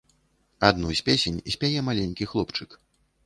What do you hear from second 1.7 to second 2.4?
маленькі